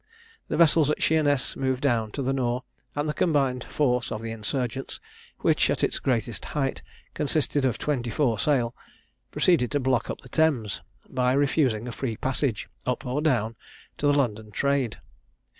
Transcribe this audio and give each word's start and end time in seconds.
The 0.47 0.57
vessels 0.57 0.89
at 0.89 0.99
Sheerness 0.99 1.55
moved 1.55 1.81
down 1.81 2.09
to 2.13 2.23
the 2.23 2.33
Nore, 2.33 2.63
and 2.95 3.07
the 3.07 3.13
combined 3.13 3.63
force 3.63 4.11
of 4.11 4.23
the 4.23 4.31
insurgents, 4.31 4.99
which 5.41 5.69
at 5.69 5.83
its 5.83 5.99
greatest 5.99 6.43
height 6.43 6.81
consisted 7.13 7.65
of 7.65 7.77
twenty 7.77 8.09
four 8.09 8.39
sail, 8.39 8.73
proceeded 9.29 9.69
to 9.69 9.79
block 9.79 10.09
up 10.09 10.21
the 10.21 10.29
Thames, 10.29 10.81
by 11.07 11.33
refusing 11.33 11.87
a 11.87 11.91
free 11.91 12.17
passage, 12.17 12.67
up 12.83 13.05
or 13.05 13.21
down, 13.21 13.55
to 13.99 14.07
the 14.07 14.17
London 14.17 14.49
trade. 14.49 14.97